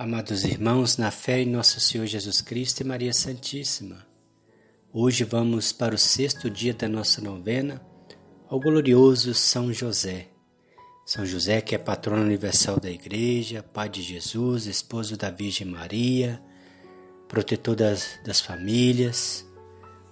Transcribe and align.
Amados 0.00 0.44
irmãos, 0.44 0.96
na 0.96 1.10
fé 1.10 1.40
em 1.40 1.46
Nosso 1.46 1.80
Senhor 1.80 2.06
Jesus 2.06 2.40
Cristo 2.40 2.82
e 2.82 2.84
Maria 2.84 3.12
Santíssima, 3.12 4.06
hoje 4.92 5.24
vamos 5.24 5.72
para 5.72 5.92
o 5.92 5.98
sexto 5.98 6.48
dia 6.48 6.72
da 6.72 6.88
nossa 6.88 7.20
novena 7.20 7.82
ao 8.48 8.60
glorioso 8.60 9.34
São 9.34 9.72
José. 9.72 10.28
São 11.04 11.26
José, 11.26 11.60
que 11.60 11.74
é 11.74 11.78
patrono 11.78 12.22
universal 12.22 12.78
da 12.78 12.88
Igreja, 12.88 13.60
Pai 13.60 13.88
de 13.88 14.00
Jesus, 14.00 14.66
esposo 14.66 15.16
da 15.16 15.32
Virgem 15.32 15.66
Maria, 15.66 16.40
protetor 17.26 17.74
das, 17.74 18.20
das 18.24 18.40
famílias, 18.40 19.44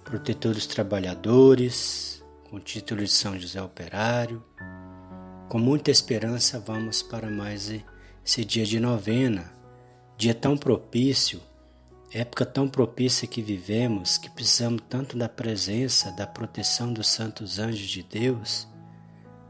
protetor 0.03 0.53
dos 0.53 0.67
trabalhadores, 0.67 2.21
com 2.49 2.57
o 2.57 2.59
título 2.59 3.05
de 3.05 3.11
São 3.11 3.39
José 3.39 3.61
Operário. 3.61 4.43
Com 5.47 5.59
muita 5.59 5.91
esperança, 5.91 6.59
vamos 6.59 7.01
para 7.01 7.29
mais 7.29 7.71
esse 8.25 8.43
dia 8.43 8.65
de 8.65 8.81
novena 8.81 9.55
Dia 10.17 10.33
tão 10.33 10.57
propício, 10.57 11.39
época 12.11 12.43
tão 12.43 12.67
propícia 12.67 13.27
que 13.27 13.39
vivemos, 13.39 14.17
que 14.17 14.27
precisamos 14.31 14.81
tanto 14.89 15.15
da 15.15 15.29
presença, 15.29 16.11
da 16.11 16.25
proteção 16.25 16.91
dos 16.91 17.07
santos 17.07 17.59
anjos 17.59 17.87
de 17.87 18.01
Deus. 18.01 18.67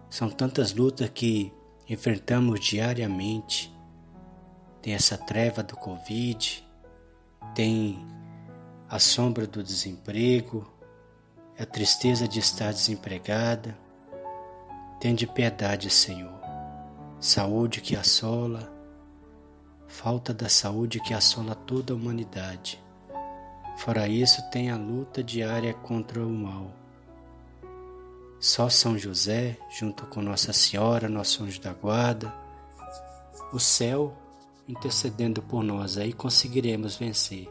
São 0.09 0.29
tantas 0.29 0.73
lutas 0.73 1.09
que 1.13 1.53
enfrentamos 1.87 2.59
diariamente. 2.59 3.73
Tem 4.81 4.93
essa 4.93 5.17
treva 5.17 5.63
do 5.63 5.77
Covid, 5.77 6.67
tem 7.55 8.05
a 8.89 8.99
sombra 8.99 9.47
do 9.47 9.63
desemprego, 9.63 10.69
a 11.57 11.65
tristeza 11.65 12.27
de 12.27 12.39
estar 12.39 12.73
desempregada. 12.73 13.77
Tem 14.99 15.15
de 15.15 15.25
piedade, 15.25 15.89
Senhor. 15.89 16.37
Saúde 17.21 17.79
que 17.79 17.95
assola, 17.95 18.76
falta 19.87 20.33
da 20.33 20.49
saúde 20.49 20.99
que 20.99 21.13
assola 21.13 21.55
toda 21.55 21.93
a 21.93 21.95
humanidade. 21.95 22.83
Fora 23.77 24.07
isso, 24.07 24.41
tem 24.49 24.69
a 24.69 24.75
luta 24.75 25.23
diária 25.23 25.73
contra 25.73 26.19
o 26.19 26.29
mal. 26.29 26.71
Só 28.39 28.69
São 28.69 28.97
José, 28.97 29.57
junto 29.69 30.05
com 30.07 30.21
Nossa 30.21 30.53
Senhora, 30.53 31.07
nosso 31.07 31.43
anjo 31.43 31.61
da 31.61 31.73
guarda, 31.73 32.33
o 33.51 33.59
céu 33.59 34.15
intercedendo 34.67 35.41
por 35.41 35.63
nós, 35.63 35.97
aí 35.97 36.11
conseguiremos 36.11 36.95
vencer. 36.95 37.49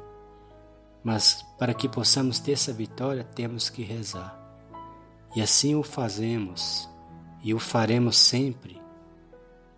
Mas 1.02 1.44
para 1.58 1.72
que 1.72 1.89
possamos 1.89 2.39
ter 2.39 2.52
essa 2.52 2.72
vitória, 2.72 3.24
temos 3.24 3.70
que 3.70 3.83
rezar. 3.83 4.39
E 5.34 5.41
assim 5.41 5.74
o 5.74 5.83
fazemos, 5.83 6.89
e 7.42 7.55
o 7.55 7.58
faremos 7.58 8.16
sempre, 8.16 8.80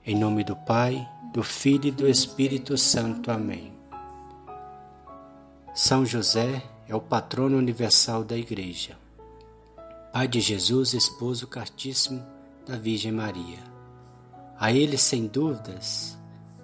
em 0.04 0.16
nome 0.16 0.42
do 0.42 0.56
Pai, 0.56 1.06
do 1.32 1.42
Filho 1.42 1.86
e 1.88 1.90
do 1.90 2.08
Espírito 2.08 2.76
Santo. 2.76 3.30
Amém. 3.30 3.72
São 5.74 6.04
José 6.04 6.62
é 6.88 6.94
o 6.94 7.00
patrono 7.00 7.56
universal 7.56 8.24
da 8.24 8.36
Igreja. 8.36 8.96
Pai 10.12 10.26
de 10.26 10.40
Jesus, 10.40 10.94
esposo 10.94 11.46
cartíssimo 11.46 12.24
da 12.66 12.76
Virgem 12.76 13.12
Maria. 13.12 13.58
A 14.58 14.72
ele, 14.72 14.98
sem 14.98 15.28
dúvidas, 15.28 16.18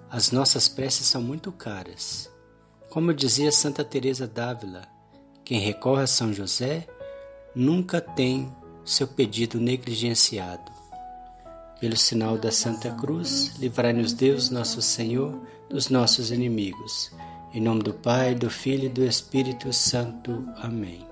as 0.09 0.31
nossas 0.31 0.67
preces 0.67 1.07
são 1.07 1.21
muito 1.21 1.51
caras. 1.51 2.29
Como 2.89 3.13
dizia 3.13 3.51
Santa 3.51 3.83
Teresa 3.83 4.27
d'Ávila, 4.27 4.81
quem 5.45 5.59
recorre 5.59 6.03
a 6.03 6.07
São 6.07 6.33
José 6.33 6.87
nunca 7.55 8.01
tem 8.01 8.53
seu 8.83 9.07
pedido 9.07 9.59
negligenciado. 9.59 10.74
Pelo 11.79 11.97
sinal 11.97 12.37
da 12.37 12.51
Santa 12.51 12.89
Cruz, 12.91 13.51
livrai-nos 13.59 14.13
Deus, 14.13 14.49
nosso 14.49 14.81
Senhor, 14.81 15.41
dos 15.69 15.89
nossos 15.89 16.31
inimigos. 16.31 17.11
Em 17.53 17.61
nome 17.61 17.83
do 17.83 17.93
Pai, 17.93 18.33
do 18.33 18.49
Filho 18.49 18.85
e 18.85 18.89
do 18.89 19.03
Espírito 19.03 19.71
Santo. 19.73 20.47
Amém. 20.61 21.05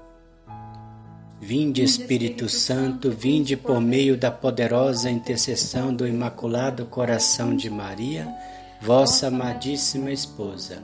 Vinde, 1.42 1.84
Espírito 1.84 2.48
Santo, 2.48 3.12
vinde 3.12 3.58
por 3.58 3.82
meio 3.82 4.16
da 4.16 4.32
poderosa 4.32 5.12
intercessão 5.12 5.94
do 5.94 6.08
Imaculado 6.08 6.86
Coração 6.86 7.54
de 7.54 7.70
Maria, 7.70 8.34
vossa 8.82 9.28
amadíssima 9.28 10.12
esposa. 10.12 10.82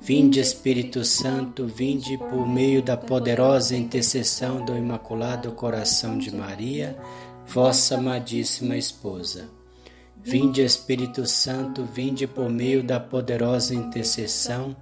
Vinde, 0.00 0.40
Espírito 0.40 1.04
Santo, 1.04 1.66
vinde 1.66 2.18
por 2.18 2.46
meio 2.46 2.82
da 2.82 2.96
poderosa 2.96 3.76
intercessão 3.76 4.64
do 4.64 4.76
Imaculado 4.76 5.52
Coração 5.52 6.18
de 6.18 6.34
Maria, 6.34 6.94
vossa 6.96 7.23
amadíssima 7.96 8.76
esposa. 8.76 9.48
Vinde, 10.22 10.62
Espírito 10.62 11.26
Santo, 11.26 11.84
vinde 11.84 12.26
por 12.26 12.48
meio 12.48 12.82
da 12.82 12.98
poderosa 12.98 13.74
intercessão 13.74 14.74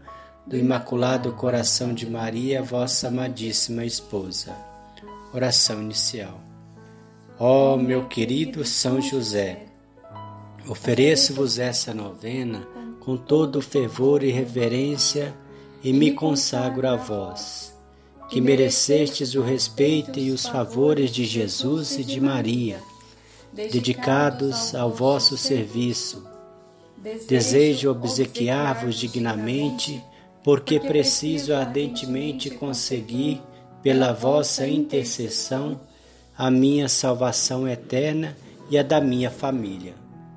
do 0.47 0.57
Imaculado 0.57 1.33
Coração 1.33 1.93
de 1.93 2.09
Maria, 2.09 2.63
vossa 2.63 3.09
amadíssima 3.09 3.85
esposa. 3.85 4.55
Oração 5.35 5.83
inicial. 5.83 6.41
Ó 7.39 7.75
oh, 7.75 7.77
meu 7.77 8.07
querido 8.07 8.65
São 8.65 9.01
José, 9.01 9.67
ofereço-vos 10.69 11.59
essa 11.59 11.93
novena 11.93 12.67
com 13.01 13.17
todo 13.17 13.61
fervor 13.61 14.23
e 14.23 14.31
reverência 14.31 15.35
e 15.83 15.93
me 15.93 16.13
consagro 16.13 16.87
a 16.87 16.95
vós 16.95 17.72
que 18.33 18.41
merecestes 18.41 19.35
o 19.35 19.43
respeito 19.43 20.19
e 20.19 20.31
os 20.31 20.47
favores 20.47 21.11
de 21.11 21.27
Jesus 21.27 21.99
e 21.99 22.03
de 22.03 22.19
Maria, 22.19 22.81
dedicados 23.53 24.75
ao 24.75 24.91
vosso 24.91 25.37
serviço. 25.37 26.27
Desejo 27.29 27.91
obsequiar-vos 27.91 28.95
dignamente, 28.95 30.03
porque 30.43 30.81
preciso 30.81 31.53
ardentemente 31.53 32.49
conseguir, 32.49 33.43
pela 33.83 34.15
vossa 34.15 34.67
intercessão, 34.67 35.79
a 36.35 36.51
minha 36.51 36.89
salvação 36.89 37.69
eterna 37.69 38.35
e 38.71 38.79
a 38.79 38.83
da 38.83 38.99
minha 38.99 39.31
família. 39.31 39.95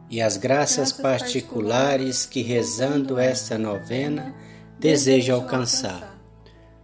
E 0.10 0.22
as 0.22 0.36
graças 0.36 0.92
particulares 0.92 2.26
que, 2.26 2.42
rezando 2.42 3.18
esta 3.18 3.58
novena, 3.58 4.36
desejo 4.82 5.34
alcançar 5.34 6.15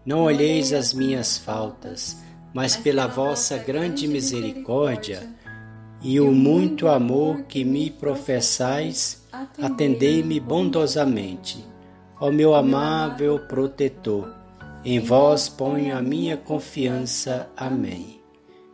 não 0.06 0.24
olheis 0.24 0.74
as 0.74 0.94
minhas 0.94 1.38
faltas, 1.38 2.18
mas 2.54 2.76
pela 2.76 3.08
vossa 3.08 3.58
grande 3.58 4.08
misericórdia 4.08 5.30
e 6.02 6.20
o 6.20 6.32
muito 6.32 6.88
amor 6.88 7.44
que 7.44 7.64
me 7.64 7.90
professais, 7.90 9.24
atendei-me 9.62 10.40
bondosamente. 10.40 11.64
Ó 12.20 12.32
meu 12.32 12.56
amável 12.56 13.40
protetor, 13.48 14.34
em 14.84 15.00
vós 15.00 15.48
ponho 15.48 15.96
a 15.96 16.02
minha 16.02 16.36
confiança. 16.36 17.50
Amém. 17.56 18.20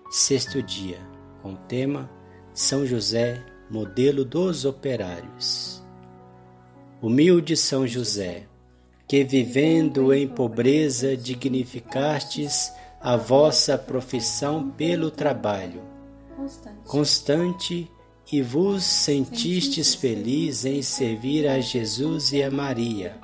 Sexto 0.09 0.63
dia, 0.63 0.99
com 1.41 1.53
o 1.53 1.57
tema 1.57 2.09
São 2.53 2.85
José, 2.85 3.43
modelo 3.69 4.23
dos 4.23 4.63
operários. 4.63 5.83
Humilde 7.01 7.57
São 7.57 7.85
José, 7.85 8.47
que 9.07 9.23
vivendo 9.23 10.13
em 10.13 10.27
pobreza 10.27 11.15
dignificastes 11.15 12.73
a 12.99 13.15
vossa 13.15 13.77
profissão 13.77 14.69
pelo 14.69 15.09
trabalho. 15.09 15.81
Constante, 16.85 17.89
e 18.29 18.41
vos 18.41 18.83
sentistes 18.83 19.95
feliz 19.95 20.65
em 20.65 20.81
servir 20.81 21.47
a 21.47 21.61
Jesus 21.61 22.33
e 22.33 22.43
a 22.43 22.51
Maria. 22.51 23.17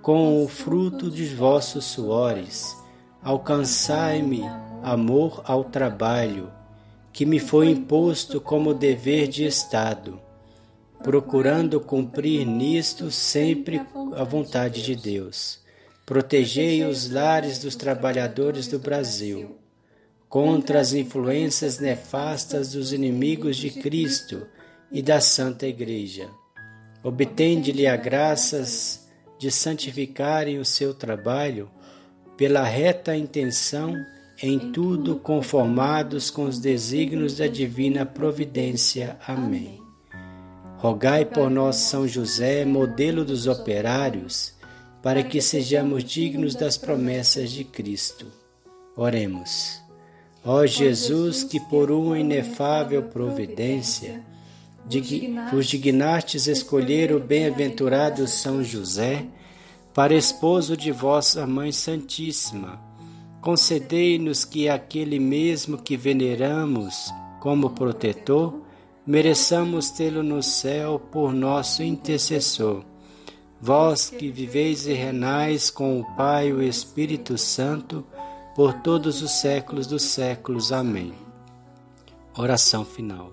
Com 0.00 0.42
o 0.42 0.48
fruto 0.48 1.10
dos 1.10 1.30
vossos 1.32 1.84
suores, 1.84 2.74
alcançai-me 3.22 4.42
amor 4.82 5.42
ao 5.44 5.64
trabalho, 5.64 6.50
que 7.12 7.26
me 7.26 7.38
foi 7.38 7.68
imposto 7.68 8.40
como 8.40 8.72
dever 8.72 9.28
de 9.28 9.44
Estado 9.44 10.18
procurando 11.02 11.80
cumprir 11.80 12.46
nisto 12.46 13.10
sempre 13.10 13.80
a 14.14 14.24
vontade 14.24 14.82
de 14.82 14.94
Deus. 14.94 15.60
Protegei 16.06 16.84
os 16.84 17.10
lares 17.10 17.58
dos 17.58 17.76
trabalhadores 17.76 18.66
do 18.66 18.78
Brasil 18.78 19.56
contra 20.28 20.80
as 20.80 20.94
influências 20.94 21.78
nefastas 21.78 22.72
dos 22.72 22.92
inimigos 22.92 23.56
de 23.56 23.70
Cristo 23.70 24.46
e 24.90 25.02
da 25.02 25.20
Santa 25.20 25.66
Igreja. 25.66 26.30
Obtende-lhe 27.02 27.86
a 27.86 27.96
graças 27.96 29.06
de 29.38 29.50
santificarem 29.50 30.58
o 30.58 30.64
seu 30.64 30.94
trabalho 30.94 31.68
pela 32.36 32.62
reta 32.64 33.16
intenção 33.16 33.94
em 34.42 34.72
tudo 34.72 35.16
conformados 35.16 36.30
com 36.30 36.44
os 36.44 36.58
desígnios 36.58 37.36
da 37.36 37.46
divina 37.46 38.06
providência. 38.06 39.16
Amém. 39.26 39.81
Rogai 40.82 41.24
por 41.24 41.48
nós, 41.48 41.76
São 41.76 42.08
José, 42.08 42.64
modelo 42.64 43.24
dos 43.24 43.46
operários, 43.46 44.52
para 45.00 45.22
que 45.22 45.40
sejamos 45.40 46.02
dignos 46.02 46.56
das 46.56 46.76
promessas 46.76 47.52
de 47.52 47.62
Cristo. 47.62 48.26
Oremos. 48.96 49.80
Ó 50.44 50.66
Jesus, 50.66 51.44
que 51.44 51.60
por 51.60 51.92
uma 51.92 52.18
inefável 52.18 53.04
providência 53.04 54.24
vos 55.52 55.68
dignastes 55.68 56.48
escolher 56.48 57.14
o 57.14 57.20
bem-aventurado 57.20 58.26
São 58.26 58.64
José 58.64 59.24
para 59.94 60.16
esposo 60.16 60.76
de 60.76 60.90
vossa 60.90 61.46
Mãe 61.46 61.70
Santíssima. 61.70 62.82
Concedei-nos 63.40 64.44
que 64.44 64.68
aquele 64.68 65.20
mesmo 65.20 65.78
que 65.78 65.96
veneramos 65.96 67.08
como 67.38 67.70
protetor, 67.70 68.61
mereçamos 69.06 69.90
tê-lo 69.90 70.22
no 70.22 70.42
céu 70.42 70.98
por 70.98 71.32
nosso 71.32 71.82
intercessor. 71.82 72.84
Vós 73.60 74.10
que 74.10 74.30
viveis 74.30 74.86
e 74.86 74.92
renais 74.92 75.70
com 75.70 76.00
o 76.00 76.16
Pai 76.16 76.48
e 76.48 76.52
o 76.52 76.62
Espírito 76.62 77.38
Santo, 77.38 78.04
por 78.54 78.74
todos 78.74 79.22
os 79.22 79.30
séculos 79.30 79.86
dos 79.86 80.02
séculos. 80.02 80.72
Amém. 80.72 81.14
Oração 82.36 82.84
final. 82.84 83.32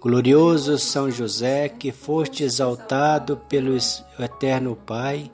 Glorioso 0.00 0.78
São 0.78 1.10
José, 1.10 1.68
que 1.68 1.92
foste 1.92 2.42
exaltado 2.42 3.36
pelo 3.48 3.76
Eterno 4.18 4.74
Pai, 4.74 5.30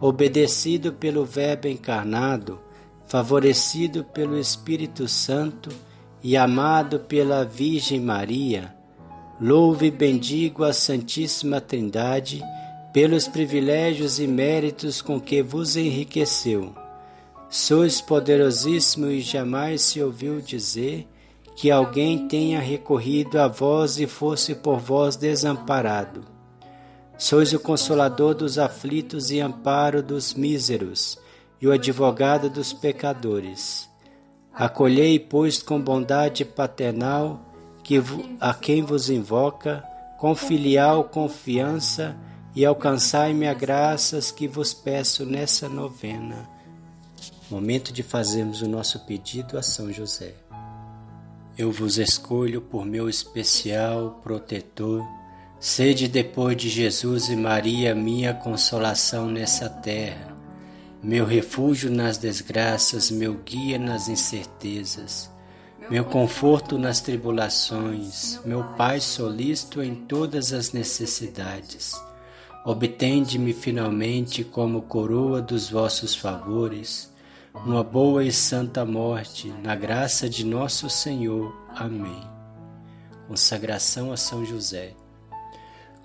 obedecido 0.00 0.92
pelo 0.92 1.24
Verbo 1.24 1.68
encarnado, 1.68 2.58
favorecido 3.06 4.04
pelo 4.04 4.38
Espírito 4.38 5.06
Santo 5.08 5.68
e 6.22 6.36
amado 6.36 7.00
pela 7.00 7.44
Virgem 7.44 8.00
Maria, 8.00 8.77
louve 9.40 9.86
e 9.86 9.90
bendigo 9.90 10.64
a 10.64 10.72
Santíssima 10.72 11.60
Trindade 11.60 12.42
pelos 12.92 13.28
privilégios 13.28 14.18
e 14.18 14.26
méritos 14.26 15.00
com 15.00 15.20
que 15.20 15.42
vos 15.42 15.76
enriqueceu. 15.76 16.74
Sois 17.48 18.00
poderosíssimo 18.00 19.06
e 19.06 19.20
jamais 19.20 19.82
se 19.82 20.02
ouviu 20.02 20.40
dizer 20.40 21.06
que 21.56 21.70
alguém 21.70 22.26
tenha 22.28 22.60
recorrido 22.60 23.38
a 23.38 23.48
vós 23.48 23.98
e 23.98 24.06
fosse 24.06 24.54
por 24.54 24.78
vós 24.78 25.16
desamparado. 25.16 26.24
Sois 27.16 27.52
o 27.52 27.58
consolador 27.58 28.34
dos 28.34 28.58
aflitos 28.58 29.30
e 29.30 29.40
amparo 29.40 30.02
dos 30.02 30.34
míseros, 30.34 31.18
e 31.60 31.66
o 31.66 31.72
advogado 31.72 32.48
dos 32.48 32.72
pecadores. 32.72 33.88
Acolhei, 34.54 35.18
pois, 35.18 35.60
com 35.60 35.80
bondade 35.80 36.44
paternal 36.44 37.47
que 37.88 37.96
a 38.38 38.52
quem 38.52 38.82
vos 38.82 39.08
invoca, 39.08 39.82
com 40.18 40.34
filial 40.34 41.04
confiança, 41.04 42.14
e 42.54 42.62
alcançai-me 42.66 43.48
a 43.48 43.54
graças 43.54 44.30
que 44.30 44.46
vos 44.46 44.74
peço 44.74 45.24
nessa 45.24 45.70
novena. 45.70 46.46
Momento 47.50 47.90
de 47.90 48.02
fazermos 48.02 48.60
o 48.60 48.68
nosso 48.68 49.06
pedido 49.06 49.56
a 49.56 49.62
São 49.62 49.90
José. 49.90 50.34
Eu 51.56 51.72
vos 51.72 51.96
escolho 51.96 52.60
por 52.60 52.84
meu 52.84 53.08
especial 53.08 54.20
protetor. 54.22 55.02
Sede 55.58 56.08
depois 56.08 56.58
de 56.58 56.68
Jesus 56.68 57.30
e 57.30 57.36
Maria 57.36 57.94
minha 57.94 58.34
consolação 58.34 59.30
nessa 59.30 59.66
terra, 59.66 60.36
meu 61.02 61.24
refúgio 61.24 61.90
nas 61.90 62.18
desgraças, 62.18 63.10
meu 63.10 63.32
guia 63.32 63.78
nas 63.78 64.08
incertezas, 64.10 65.30
meu 65.90 66.04
conforto 66.04 66.76
nas 66.78 67.00
tribulações, 67.00 68.40
meu 68.44 68.62
Pai 68.76 69.00
solícito 69.00 69.82
em 69.82 69.94
todas 69.94 70.52
as 70.52 70.72
necessidades. 70.72 71.94
Obtende-me 72.64 73.52
finalmente 73.52 74.44
como 74.44 74.82
coroa 74.82 75.40
dos 75.40 75.70
vossos 75.70 76.14
favores 76.14 77.10
uma 77.64 77.82
boa 77.82 78.24
e 78.24 78.30
santa 78.30 78.84
morte, 78.84 79.52
na 79.62 79.74
graça 79.74 80.28
de 80.28 80.44
nosso 80.44 80.88
Senhor. 80.88 81.54
Amém. 81.74 82.22
Consagração 83.26 84.12
a 84.12 84.16
São 84.16 84.44
José. 84.44 84.94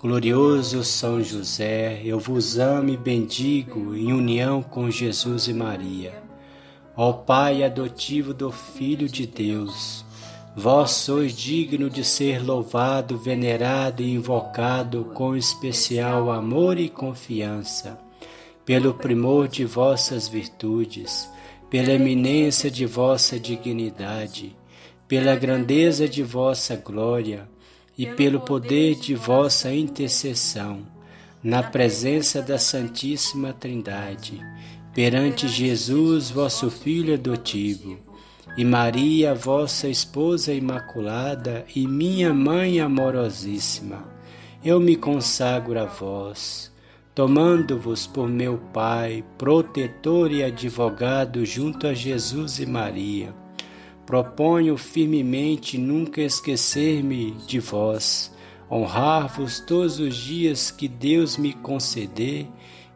Glorioso 0.00 0.84
São 0.84 1.22
José, 1.22 2.02
eu 2.04 2.18
vos 2.18 2.58
amo 2.58 2.90
e 2.90 2.96
bendigo 2.96 3.94
em 3.94 4.12
união 4.12 4.62
com 4.62 4.90
Jesus 4.90 5.46
e 5.48 5.54
Maria. 5.54 6.23
Ó 6.96 7.12
Pai 7.12 7.62
adotivo 7.62 8.32
do 8.32 8.50
Filho 8.50 9.08
de 9.08 9.26
Deus, 9.26 10.04
vós 10.56 10.92
sois 10.92 11.36
digno 11.36 11.90
de 11.90 12.04
ser 12.04 12.44
louvado, 12.44 13.18
venerado 13.18 14.02
e 14.02 14.12
invocado 14.12 15.06
com 15.14 15.36
especial 15.36 16.30
amor 16.30 16.78
e 16.78 16.88
confiança, 16.88 17.98
pelo 18.64 18.94
primor 18.94 19.48
de 19.48 19.64
vossas 19.64 20.28
virtudes 20.28 21.28
pela 21.74 21.90
eminência 21.90 22.70
de 22.70 22.86
vossa 22.86 23.36
dignidade, 23.36 24.56
pela 25.08 25.34
grandeza 25.34 26.08
de 26.08 26.22
vossa 26.22 26.76
glória 26.76 27.48
e 27.98 28.06
pelo 28.06 28.38
poder 28.40 28.94
de 28.94 29.16
vossa 29.16 29.74
intercessão, 29.74 30.86
na 31.42 31.64
presença 31.64 32.40
da 32.40 32.58
Santíssima 32.58 33.52
Trindade, 33.52 34.40
perante 34.94 35.48
Jesus, 35.48 36.30
vosso 36.30 36.70
Filho 36.70 37.14
adotivo, 37.14 37.98
e 38.56 38.64
Maria, 38.64 39.34
vossa 39.34 39.88
esposa 39.88 40.52
imaculada 40.52 41.64
e 41.74 41.86
minha 41.86 42.32
mãe 42.32 42.80
amorosíssima, 42.80 44.04
eu 44.64 44.78
me 44.80 44.96
consagro 44.96 45.78
a 45.78 45.84
vós 45.84 46.72
tomando-vos 47.14 48.08
por 48.08 48.28
meu 48.28 48.58
Pai, 48.72 49.24
protetor 49.38 50.32
e 50.32 50.42
advogado 50.42 51.46
junto 51.46 51.86
a 51.86 51.94
Jesus 51.94 52.58
e 52.58 52.66
Maria. 52.66 53.32
Proponho 54.04 54.76
firmemente 54.76 55.78
nunca 55.78 56.20
esquecer-me 56.20 57.30
de 57.46 57.60
vós, 57.60 58.34
honrar-vos 58.68 59.60
todos 59.60 60.00
os 60.00 60.16
dias 60.16 60.72
que 60.72 60.88
Deus 60.88 61.36
me 61.36 61.52
conceder 61.52 62.48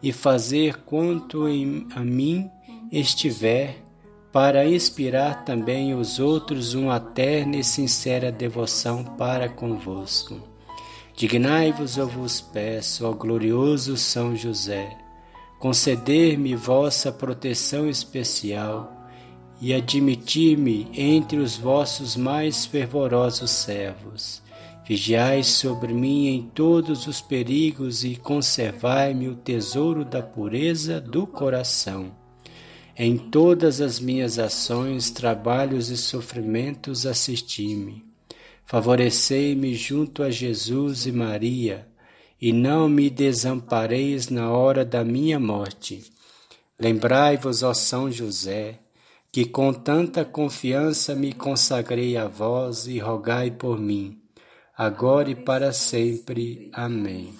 e 0.03 0.13
fazer 0.13 0.79
quanto 0.85 1.49
em 1.49 1.87
a 1.95 2.01
mim 2.01 2.51
estiver, 2.91 3.85
para 4.33 4.67
inspirar 4.67 5.45
também 5.45 5.95
os 5.95 6.19
outros 6.19 6.75
uma 6.75 7.01
terna 7.01 7.57
e 7.57 7.65
sincera 7.65 8.31
devoção 8.31 9.03
para 9.03 9.49
convosco. 9.49 10.41
Dignai-vos, 11.17 11.97
eu 11.97 12.07
vos 12.07 12.41
peço, 12.41 13.07
ó 13.07 13.13
glorioso 13.13 13.97
São 13.97 14.37
José, 14.37 14.97
conceder-me 15.59 16.55
vossa 16.55 17.11
proteção 17.11 17.89
especial 17.89 18.93
e 19.61 19.75
admitir-me 19.75 20.89
entre 20.95 21.39
os 21.39 21.57
vossos 21.57 22.15
mais 22.17 22.65
fervorosos 22.65 23.51
servos. 23.51 24.41
Vigiai 24.89 25.45
sobre 25.45 25.93
mim 25.93 26.29
em 26.29 26.43
todos 26.43 27.07
os 27.07 27.21
perigos 27.21 28.05
e 28.05 28.17
conservai-me 28.17 29.29
o 29.29 29.37
tesouro 29.37 30.05
da 30.05 30.23
pureza 30.23 30.99
do 30.99 31.27
coração. 31.27 32.17
Em 32.97 33.19
todas 33.19 33.81
as 33.81 34.01
minhas 34.01 34.39
ações, 34.39 35.11
trabalhos 35.11 35.91
e 35.91 35.97
sofrimentos, 35.97 37.05
assisti-me 37.05 38.09
Favorecei-me 38.71 39.75
junto 39.75 40.23
a 40.23 40.31
Jesus 40.31 41.07
e 41.07 41.13
Maria, 41.13 41.89
e 42.39 42.53
não 42.53 42.87
me 42.87 43.09
desampareis 43.09 44.29
na 44.29 44.51
hora 44.51 44.85
da 44.85 45.03
minha 45.03 45.41
morte. 45.41 46.05
Lembrai-vos, 46.79 47.63
ó 47.63 47.73
São 47.73 48.13
José, 48.13 48.79
que 49.33 49.47
com 49.47 49.73
tanta 49.73 50.23
confiança 50.23 51.15
me 51.15 51.33
consagrei 51.33 52.19
a 52.19 52.29
vós 52.29 52.87
e 52.87 52.99
rogai 52.99 53.51
por 53.51 53.81
mim, 53.81 54.19
agora 54.79 55.29
e 55.29 55.35
para 55.35 55.73
sempre. 55.73 56.71
Amém. 56.73 57.35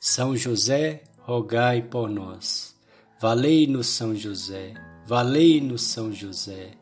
São 0.00 0.34
José, 0.34 1.04
rogai 1.18 1.82
por 1.82 2.08
nós. 2.08 2.74
Valei-nos, 3.20 3.86
São 3.86 4.14
José, 4.14 4.74
valei-nos, 5.06 5.82
São 5.82 6.12
José, 6.12 6.72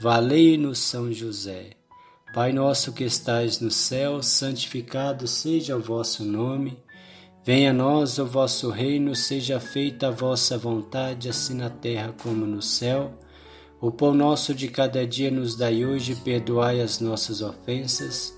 valei-nos, 0.00 0.78
São 0.78 1.12
José. 1.12 1.70
Pai 2.34 2.52
nosso 2.52 2.92
que 2.92 3.04
estais 3.04 3.58
no 3.58 3.70
céu, 3.70 4.22
santificado 4.22 5.26
seja 5.26 5.76
o 5.76 5.80
vosso 5.80 6.24
nome. 6.24 6.78
Venha 7.42 7.70
a 7.70 7.74
nós 7.74 8.18
o 8.18 8.26
vosso 8.26 8.68
reino, 8.68 9.16
seja 9.16 9.58
feita 9.58 10.08
a 10.08 10.10
vossa 10.10 10.58
vontade, 10.58 11.28
assim 11.28 11.54
na 11.54 11.70
terra 11.70 12.14
como 12.22 12.44
no 12.44 12.60
céu. 12.60 13.18
O 13.80 13.90
pão 13.90 14.12
nosso 14.12 14.54
de 14.54 14.68
cada 14.68 15.06
dia 15.06 15.30
nos 15.30 15.56
dai 15.56 15.84
hoje, 15.84 16.14
perdoai 16.16 16.80
as 16.80 17.00
nossas 17.00 17.40
ofensas, 17.40 18.37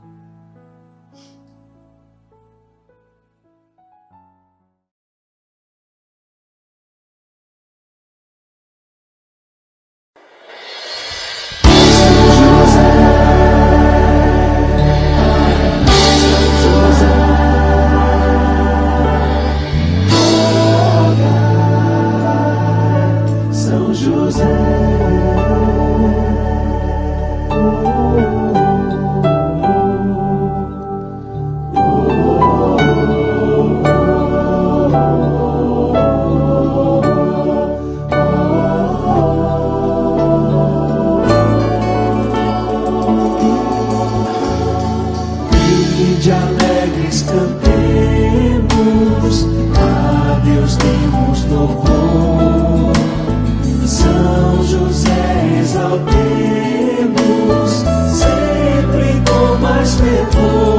我 60.23 60.70